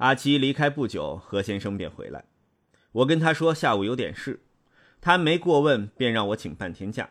[0.00, 2.24] 阿七离开不久，何先生便回来。
[2.92, 4.40] 我跟他说下午有点事，
[4.98, 7.10] 他没过问，便让我请半天假。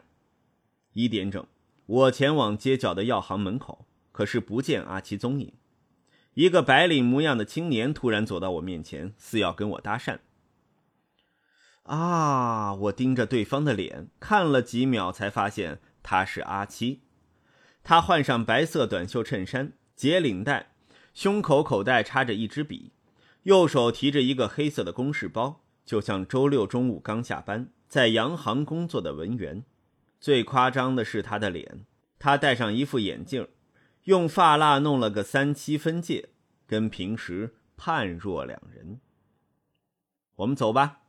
[0.93, 1.45] 一点整，
[1.85, 5.53] 我前往街角的药行门口，可是不见阿七踪影。
[6.33, 10.17] 一个白领模样的青年突然走到我面前，似要跟我搭讪。
[11.83, 12.73] 啊！
[12.73, 17.03] 我盯着对方的脸看了几秒，才发现他是阿七。
[17.83, 20.71] 他换上白色短袖衬衫，解领带。
[21.13, 22.91] 胸口口袋插着一支笔，
[23.43, 29.63] 右手提着一个黑色的公事包，就像周六中午刚下班在洋行工作的文员。
[30.19, 31.85] 最夸张的是他的脸，
[32.17, 33.47] 他戴上一副眼镜，
[34.03, 36.29] 用发蜡弄了个三七分界，
[36.67, 38.99] 跟平时判若两人。
[40.35, 41.01] 我们走吧。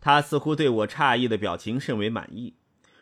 [0.00, 2.54] 他似乎对我诧异的表情甚为满意。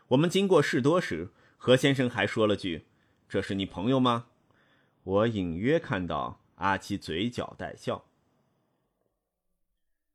[0.08, 2.86] 我们经过士多时，何先生还说了句
[3.28, 4.26] ：“这是你朋友吗？”
[5.06, 8.06] 我隐约看到阿七嘴角带笑。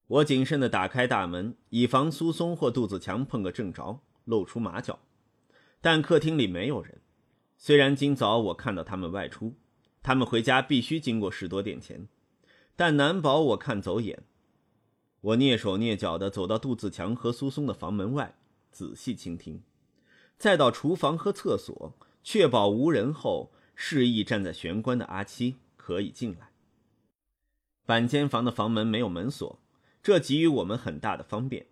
[0.08, 5.00] 我谨慎地打开大门，以防苏松或杜子强碰个正着，露出马脚。
[5.80, 7.00] 但客厅里没有人。
[7.58, 9.54] 虽然今早我看到他们外出，
[10.04, 12.10] 他们回家必须经过士多店前，
[12.76, 14.26] 但难保我看走眼。
[15.22, 18.36] 我蹑手蹑脚地走到杜子强和苏松的房门外，
[18.74, 19.64] 仔细倾听，
[20.38, 23.54] 再到厨房和厕所，确保无人后。
[23.76, 26.52] 示意站在玄关的阿七可以进来。
[27.86, 29.60] 板间房的房门没有门锁，
[30.02, 31.66] 这给予我们很大的方便。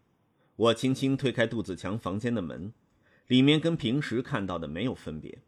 [0.55, 2.73] 我轻轻推开杜子强房间的门，
[3.27, 5.39] 里面跟平时看到的没有分别。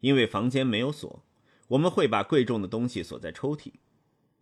[0.00, 1.24] 因为房间没有锁，
[1.68, 3.72] 我们会把贵重的东西锁在抽屉。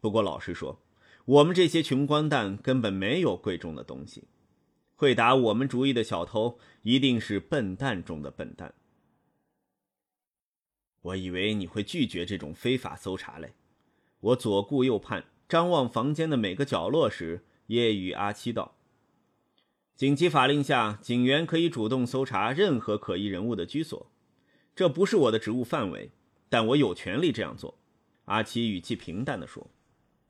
[0.01, 0.83] 不过老实说，
[1.25, 4.25] 我们这些穷光蛋根本没有贵重的东西。
[4.95, 8.75] 会打我们主意的小偷一定是笨蛋中的笨蛋。
[11.07, 13.55] 我以为你会拒绝这种非法搜查嘞。
[14.21, 18.77] 我左顾右盼，张望房间的每个角落时，夜雨阿七道
[19.95, 24.11] ：“紧急法令下，警员可以主动搜查任何可疑人物的居所。
[24.75, 26.11] 这不是我的职务范围，
[26.49, 27.79] 但我有权利这样做。”
[28.27, 29.71] 阿七语气平淡地说，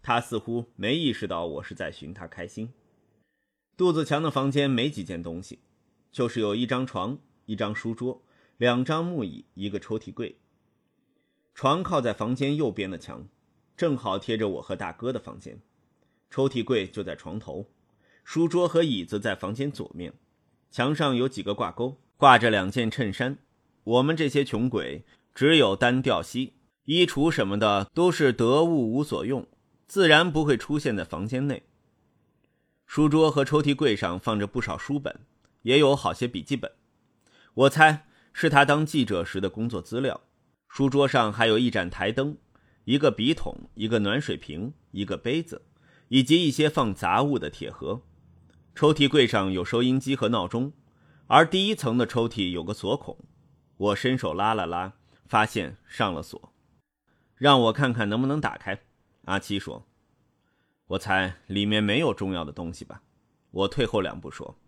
[0.02, 2.70] 他似乎没意识到我是在寻他开心。
[3.78, 5.60] 杜子强的房间没几件东西，
[6.12, 8.22] 就是有一张床、一张书桌、
[8.58, 10.36] 两张木椅、一个抽屉柜。
[11.56, 13.26] 床靠在房间右边的墙，
[13.78, 15.58] 正好贴着我和大哥的房间。
[16.28, 17.70] 抽屉柜就在床头，
[18.24, 20.12] 书桌和椅子在房间左面。
[20.70, 23.38] 墙上有几个挂钩，挂着两件衬衫。
[23.84, 26.52] 我们这些穷鬼只有单吊西，
[26.84, 29.48] 衣橱什么的都是得物无所用，
[29.86, 31.62] 自然不会出现在房间内。
[32.84, 35.20] 书桌和抽屉柜上放着不少书本，
[35.62, 36.72] 也有好些笔记本。
[37.54, 40.20] 我猜是他当记者时的工作资料。
[40.76, 42.36] 书桌上还有一盏台灯，
[42.84, 45.62] 一个笔筒，一个暖水瓶，一个杯子，
[46.08, 48.02] 以及一些放杂物的铁盒。
[48.74, 50.74] 抽屉柜上有收音机和闹钟，
[51.28, 53.16] 而第一层的抽屉有个锁孔，
[53.78, 54.92] 我伸手拉了拉，
[55.24, 56.52] 发现上了锁。
[57.36, 58.82] 让我看看能不能打开。
[59.24, 59.86] 阿七说
[60.88, 63.00] ：“我猜里面没有重要的东西吧。”
[63.50, 64.58] 我退后两步说：“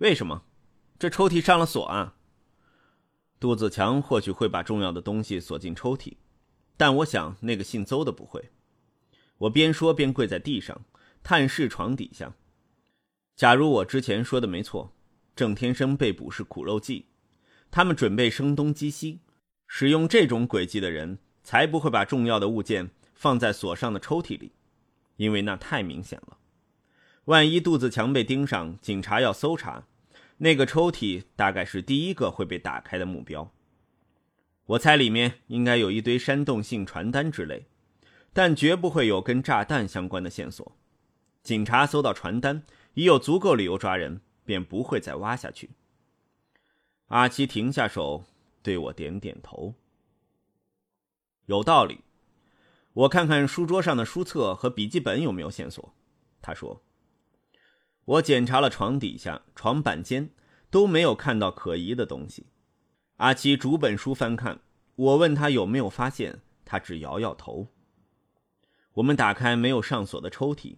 [0.00, 0.44] 为什么？
[0.98, 2.14] 这抽屉上了锁啊？”
[3.42, 6.12] 杜子强或许会把重要的东西锁进抽屉，
[6.76, 8.50] 但我想那个姓邹的不会。
[9.36, 10.84] 我边说边跪在地上，
[11.24, 12.36] 探视床底下。
[13.34, 14.94] 假如我之前说的没错，
[15.34, 17.06] 郑天生被捕是苦肉计，
[17.68, 19.18] 他们准备声东击西，
[19.66, 24.52] 使用这种诡计的人才不会把重要的物件放在锁上的抽屉里，
[25.16, 26.38] 因为那太明显了。
[27.24, 29.88] 万一杜子强被盯上，警察要搜查。
[30.42, 33.48] 那个抽屉大概是第一个会被打开的目标。
[34.66, 37.66] 我猜里面应该有一堆煽动性传单之类，
[38.32, 40.76] 但绝不会有跟炸弹相关的线索。
[41.44, 42.64] 警察搜到传单，
[42.94, 45.70] 已有足够理由抓人，便不会再挖下去。
[47.06, 48.24] 阿七停下手，
[48.64, 49.72] 对我点点头。
[51.46, 52.00] 有道理。
[52.94, 55.94] 我看看书桌上的书册和笔记本有没有线索。
[56.40, 56.82] 他说。
[58.04, 60.30] 我检查了床底下、床板间，
[60.70, 62.46] 都没有看到可疑的东西。
[63.16, 64.60] 阿七逐本书翻看，
[64.96, 67.68] 我问他有没有发现，他只摇摇头。
[68.94, 70.76] 我们打开没有上锁的抽屉，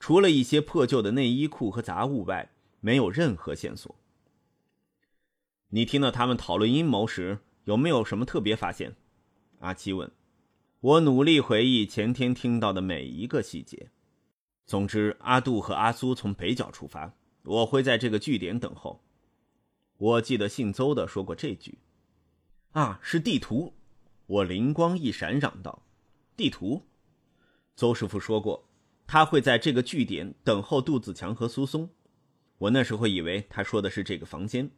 [0.00, 2.50] 除了一些破旧的内衣裤和杂物外，
[2.80, 3.94] 没有任何线索。
[5.68, 8.96] 你听到他们讨论阴谋时，有没有什么特别发现？
[9.60, 10.10] 阿七问。
[10.80, 13.90] 我努力回忆前天听到的每一个细节。
[14.66, 17.12] 总之，阿杜和阿苏从北角出发，
[17.42, 19.02] 我会在这个据点等候。
[19.98, 21.78] 我记得姓邹的说过这句。
[22.72, 23.74] 啊，是地图！
[24.26, 25.82] 我灵光一闪，嚷道
[26.34, 26.82] ：“地图！”
[27.76, 28.66] 邹师傅说过，
[29.06, 31.90] 他会在这个据点等候杜自强和苏松。
[32.58, 34.70] 我那时候以为他说的是这个房间，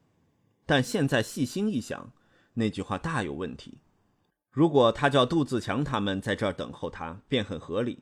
[0.66, 2.12] 但现在细心一想，
[2.54, 3.78] 那句话大有问题。
[4.50, 7.98] 如果他叫杜自强他们在这儿等候他，便很合理；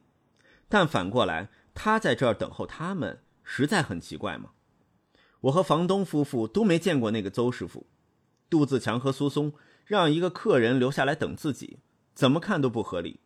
[0.69, 4.53] 但反过来，他在这儿等候他们，实在很奇怪吗？
[5.43, 7.87] 我和房东夫妇都没见过那个邹师傅，
[8.49, 9.53] 杜自强和苏松
[9.85, 11.81] 让一个客人留下来等自己，
[12.15, 13.21] 怎么看都不合理。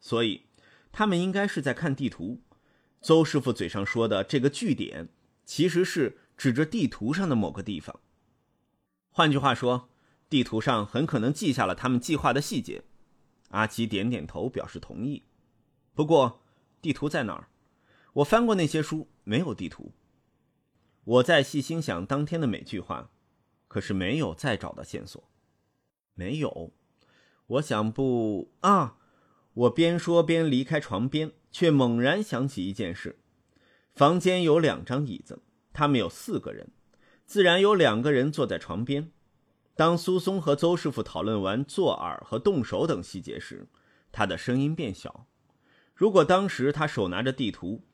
[0.00, 0.42] 所以，
[0.92, 2.42] 他们应该是在看地图。
[3.00, 5.08] 邹师傅嘴上说的这个据点。
[5.46, 8.00] 其实是指着地图上的某个地方。
[9.10, 9.90] 换句话说，
[10.30, 12.82] 地图上很可能记下了他们计划的细节。
[13.50, 15.24] 阿奇点点头表示同意。
[15.92, 16.40] 不过，
[16.80, 17.50] 地图在哪儿？
[18.14, 19.92] 我翻过那些书，没有地图。
[21.04, 23.10] 我在细心想当天的每句话，
[23.66, 25.22] 可是没有再找到线索。
[26.14, 26.72] 没有。
[27.46, 28.96] 我想不啊！
[29.52, 33.18] 我边说边离开床边，却猛然想起一件事。
[33.92, 36.72] 房间有两张椅子，他们有四个人，
[37.26, 39.10] 自然有两个人坐在床边。
[39.76, 43.68] 当苏松和邹师傅讨论完做饵和动手等细节时，
[44.10, 45.26] 他的声音变小。
[45.94, 47.84] 如果当时他手拿着地图，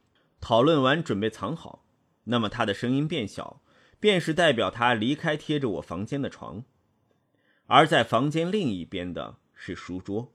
[0.41, 1.85] 讨论完准备藏好，
[2.25, 3.63] 那么他的声音变小，
[3.99, 6.65] 便是代表他离开贴着我房间的床。
[7.67, 10.33] 而在房间另一边的是书桌。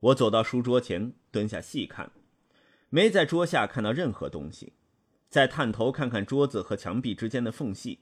[0.00, 2.12] 我走到书桌前，蹲下细看。
[2.90, 4.74] 没在桌下看到任何东西，
[5.28, 8.00] 再探头看看桌子和墙壁之间的缝隙，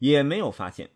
[0.00, 0.90] 也没有发现。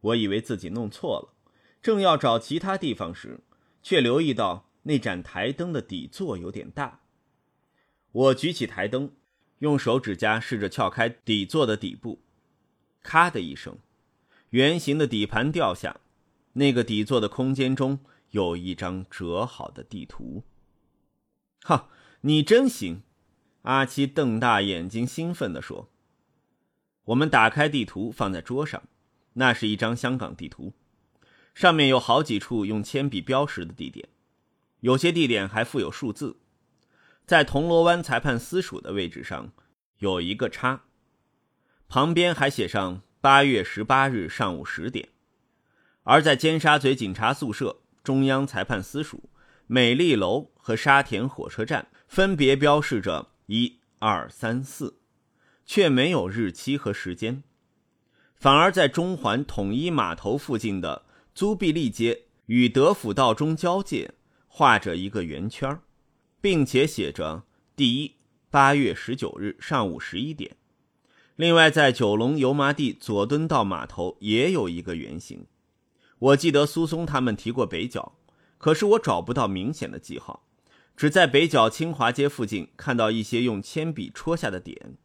[0.00, 1.34] 我以为自己弄错了，
[1.80, 3.40] 正要找其他地方时，
[3.82, 7.00] 却留意到那盏台灯的底座有点大。
[8.14, 9.10] 我举起台灯，
[9.58, 12.20] 用手指甲试着撬开底座的底部，
[13.02, 13.76] 咔的一声，
[14.50, 16.00] 圆形的底盘掉下，
[16.52, 17.98] 那个底座的空间中
[18.30, 20.44] 有一张折好的地图。
[21.62, 21.88] 哈！
[22.20, 23.02] 你真行，
[23.62, 25.90] 阿七瞪大眼睛，兴奋地说
[27.06, 28.84] ：“我们打开地图，放在桌上。
[29.32, 30.72] 那是一张香港地图，
[31.52, 34.08] 上面有好几处用铅笔标识的地点，
[34.78, 36.36] 有些地点还附有数字。
[37.26, 39.52] 在铜锣湾裁判司署的位置上
[39.98, 40.82] 有一个叉，
[41.88, 45.08] 旁边还写上八月十八日上午十点。
[46.02, 49.30] 而在尖沙咀警察宿舍、中央裁判司署、
[49.66, 55.00] 美丽楼和沙田火车站。”分别标示着一二三四，
[55.66, 57.42] 却没有日期和时间，
[58.36, 64.14] 反而在中环统一码头附近的租庇利街与德辅道中交界
[64.46, 65.76] 画着一个圆圈，
[66.44, 67.44] 并且写着
[67.74, 68.16] 第一
[68.50, 70.58] 八月十九日上午十一点。
[71.36, 75.46] 另外，在九龙油麻地佐敦道码头也有一个圆形。
[76.18, 78.18] 我记得苏松他们提过北角，
[78.58, 80.46] 可是我找不到明显的记号。
[80.94, 84.98] 只在北角清华街附近看到一些用铅笔戳下的点，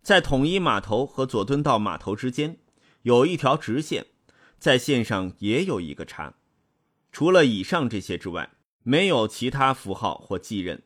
[0.00, 2.58] 在统一码头和佐敦道码头之间
[3.02, 4.06] 有一条直线，
[4.60, 6.34] 在线上也有一个叉。
[7.10, 8.50] 除了以上这些之外，
[8.82, 10.82] 没有其他符号或继任，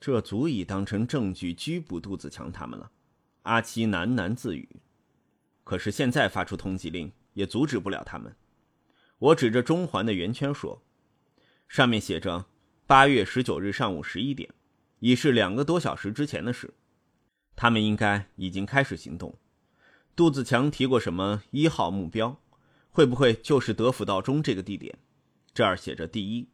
[0.00, 2.90] 这足以当成证据拘捕杜子强他们了。
[3.42, 4.68] 阿七喃喃自语。
[5.64, 8.34] 可是现在发出通缉令也阻止不了他们。
[9.18, 10.82] 我指着中环的圆圈说
[11.68, 12.46] ：“上面写着。”
[12.86, 14.52] 八月十九日上午十一点，
[14.98, 16.74] 已是两个多小时之前的事。
[17.54, 19.38] 他们应该已经开始行动。
[20.16, 22.40] 杜子强提过什么一号目标？
[22.90, 24.98] 会不会就是德辅道中这个地点？
[25.54, 26.48] 这儿写着第一，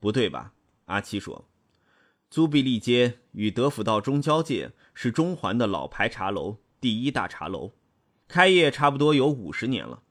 [0.00, 0.52] 不对吧？
[0.86, 1.48] 阿七说，
[2.30, 7.72] 租庇利街与德辅道中交界，是中环的老牌茶楼，第一大茶楼，
[8.26, 10.02] 开业差不多有五十年了。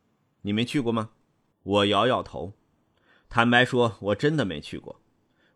[0.41, 1.11] 你没去过吗？
[1.63, 2.53] 我摇摇头，
[3.27, 5.01] 坦白说，我真的没去过。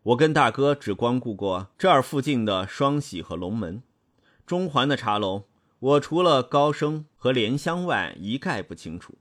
[0.02, 3.82] 我跟大哥只光顾过这儿附近的双喜和龙门，
[4.44, 5.44] 中环的茶楼，
[5.78, 9.18] 我除了高升和莲香外一概不清楚。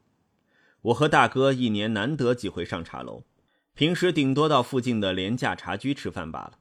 [0.82, 3.24] 我和大哥一年难得几回上茶楼，
[3.73, 6.59] 平时顶多到附近的廉价茶居吃饭罢了。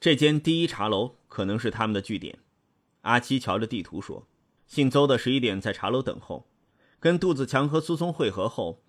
[0.00, 2.38] 这间第一茶楼可能是他们的据点。
[3.02, 4.26] 阿七瞧着地图说
[4.66, 6.48] ：“姓邹的十一点在茶楼等候，
[6.98, 8.82] 跟杜子强和苏松会合后，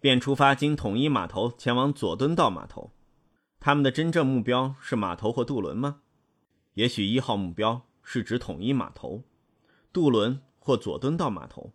[0.00, 2.92] 便出发经统一码头前往佐敦道码头。”
[3.60, 6.02] 他们的真正目标是码头或渡轮吗？
[6.74, 9.22] 也许一号目标是指统一码头、
[9.92, 11.72] 渡轮或佐敦道码头。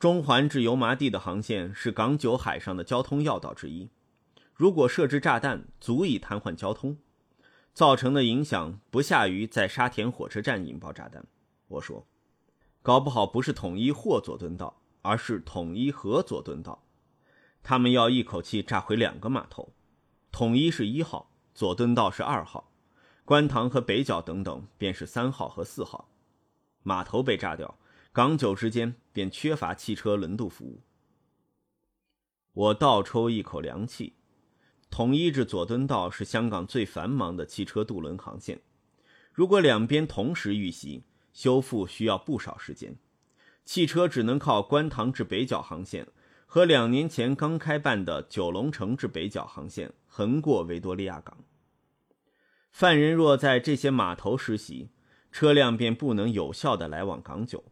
[0.00, 3.90] 中环至油麻地的航线是港九海上的交通要道之一。
[4.54, 6.96] 如果设置炸弹足以瘫痪交通，
[7.74, 11.26] 造成的影响不下于在沙田火车站引爆炸弹。
[11.68, 12.06] 我说，
[12.80, 16.82] 搞不好不是统一或佐敦道，而是统一和佐敦道。
[17.62, 19.74] 他们要一口气炸毁两个码头。
[20.32, 22.72] 统一是一号，佐敦道是二号，
[23.26, 26.08] 观塘和北角等等便是三号和四号。
[26.82, 27.76] 码头被炸掉，
[28.12, 30.80] 港九之间便缺乏汽车轮渡服务。
[32.52, 34.14] 我倒抽一口凉气，
[34.90, 38.60] 统一至佐敦道是香港最繁忙的汽车渡轮航线，
[39.32, 42.96] 如果两边同时遇袭，修复需要不少时间。
[43.64, 46.08] 汽车只能靠观塘至北角航线
[46.44, 51.38] 和两年前刚开办的九龙城至北角航线横过维多利亚港。
[52.72, 54.90] 犯人若在这些码头实习，
[55.30, 57.62] 车辆便不能有效的来往港九。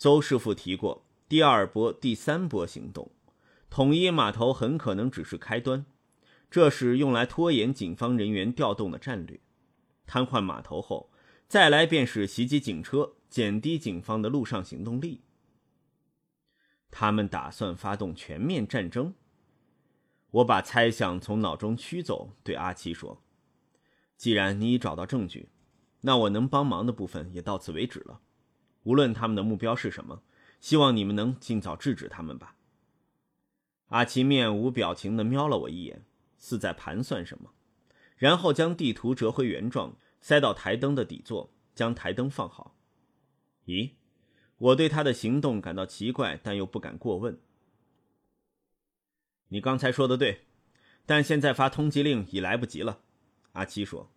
[0.00, 3.10] 邹师傅提过，第二波、第三波行动，
[3.68, 5.84] 统一码头很可能只是开端，
[6.50, 9.38] 这是用来拖延警方人员调动的战略。
[10.06, 11.10] 瘫痪码头后，
[11.46, 13.12] 再来便是袭击警车。
[13.28, 15.20] 减低警方的路上行动力。
[16.90, 19.14] 他们打算发动全面战争。
[20.30, 23.22] 我把猜想从脑中驱走，对阿七说
[24.16, 25.50] ：“既然你已找到证据，
[26.00, 28.22] 那我能帮忙的部分也到此为止了。
[28.82, 30.22] 无论他们的目标是什么，
[30.60, 32.56] 希望你们能尽早制止他们吧。”
[33.88, 36.04] 阿奇面无表情地瞄了我一眼，
[36.38, 37.52] 似在盘算什么，
[38.16, 42.76] 然后将地图折回原状，塞到台灯的底座，将台灯放好。
[43.66, 43.90] 咦，
[44.58, 47.40] 我对他的行动感到奇怪，但又不敢过问。
[49.48, 50.42] 你刚才说的对，
[51.04, 53.00] 但现在发通缉令已来不及了。
[53.52, 54.12] 阿七说，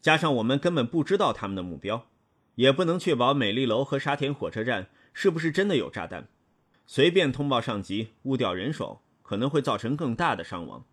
[0.00, 2.08] 加上我们根本不知道他们的目标，
[2.56, 6.28] 也不能确保美丽楼和沙田火车站是不是真的有炸弹。
[6.86, 10.84] 随便通报上级，误调人手，可能会造成更大的伤亡。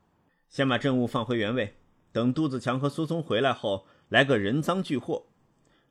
[0.50, 1.76] 先把证物放回原位，
[2.12, 5.28] 等杜子强和苏松回来后，来个人赃俱获。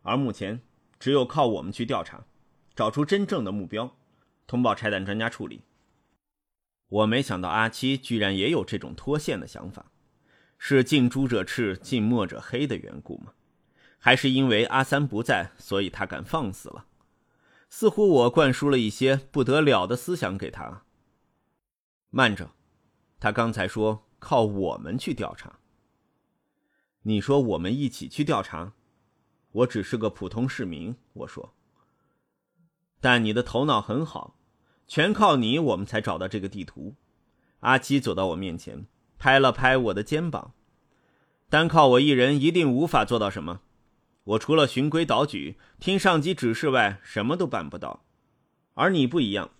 [0.02, 0.60] 而目前。
[1.00, 2.26] 只有靠我们去调查，
[2.74, 3.96] 找出真正的目标，
[4.48, 5.62] 通报拆弹专家处理。
[6.88, 9.92] 我没想到阿七居然也有这种脱线的想法，
[10.58, 13.32] 是近朱者赤，近墨者黑的缘故吗？
[13.98, 16.86] 还是因为阿三不在，所以他敢放肆了？
[17.68, 20.84] 似乎我灌输了一些不得了的思想给他。
[22.10, 22.52] 慢着，
[23.20, 25.58] 他刚才说靠我们去调查。
[27.02, 28.72] 你说我们一起去调查？
[29.52, 31.54] 我只是个普通市民，我说。
[33.00, 34.38] 但你的头脑很好，
[34.86, 36.94] 全靠你，我们才找到这个地图。
[37.60, 38.86] 阿七走到我面前，
[39.18, 40.54] 拍了拍我的肩膀。
[41.48, 43.60] 单靠我一人，一定无法做到什么。
[44.28, 48.04] 我除了循规蹈矩、听上级指示外，什么都办不到。
[48.74, 49.52] 而你不一样，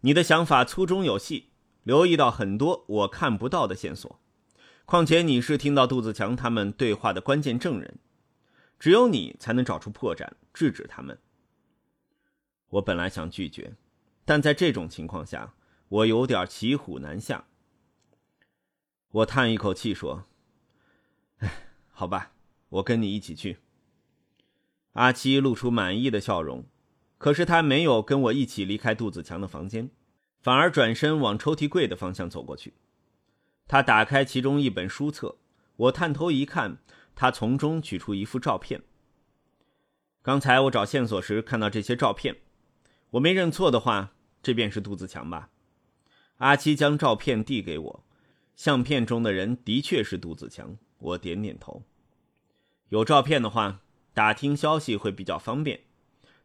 [0.00, 1.50] 你的想法粗中有细，
[1.84, 4.18] 留意到很多我看不到的线索。
[4.84, 7.98] 况且你是听到杜子强他们对话的关键证人。
[8.80, 11.18] 只有你才能找出破绽，制止他们。
[12.70, 13.76] 我本来想拒绝，
[14.24, 15.54] 但在这种情况下，
[15.88, 17.44] 我有点骑虎难下。
[19.10, 20.24] 我叹一口气说
[21.38, 22.32] ：“哎，好吧，
[22.68, 23.58] 我跟你一起去。”
[24.98, 26.64] 阿七露出满意的笑容，
[27.18, 29.90] 可是他没有跟我一起离开杜子强的房间，
[30.40, 32.74] 反而转身往抽屉柜的方向走过去。
[33.68, 35.36] 他打开其中一本书册，
[35.76, 36.78] 我探头一看。
[37.14, 38.82] 他从中取出一幅照片。
[40.22, 42.36] 刚才我找线索时看到这些照片，
[43.10, 45.50] 我没认错的话，这便是杜子强吧？
[46.38, 48.04] 阿七将照片递给我，
[48.56, 50.76] 相片中的人的确是杜子强。
[50.98, 51.84] 我点点头。
[52.88, 53.80] 有照片的话，
[54.18, 55.78] 打听消息会比较方便。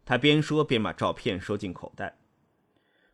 [0.05, 2.17] 他边说边把照片收进口袋。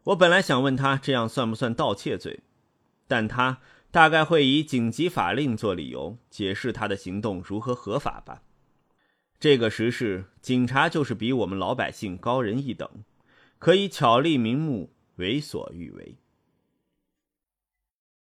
[0.03, 2.41] 我本来想问他这样算不算盗窃罪，
[3.07, 3.59] 但他。
[3.91, 8.43] 大概会以紧急法令做理由，解释他的行动如何合法吧。
[9.39, 12.87] 这个时事，警察就是比我们老百姓高人一等，
[13.57, 16.17] 可以巧立名目，为所欲为。